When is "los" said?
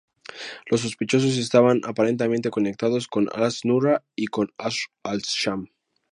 0.65-0.81